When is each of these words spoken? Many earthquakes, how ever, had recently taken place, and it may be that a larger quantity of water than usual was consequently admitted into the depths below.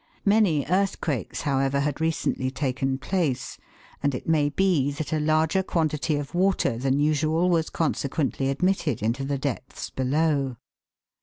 Many 0.25 0.65
earthquakes, 0.67 1.41
how 1.43 1.59
ever, 1.59 1.81
had 1.81 2.01
recently 2.01 2.49
taken 2.49 2.97
place, 2.97 3.59
and 4.01 4.15
it 4.15 4.27
may 4.27 4.49
be 4.49 4.89
that 4.89 5.13
a 5.13 5.19
larger 5.19 5.61
quantity 5.61 6.15
of 6.15 6.33
water 6.33 6.75
than 6.79 6.99
usual 6.99 7.51
was 7.51 7.69
consequently 7.69 8.49
admitted 8.49 9.03
into 9.03 9.23
the 9.23 9.37
depths 9.37 9.91
below. 9.91 10.57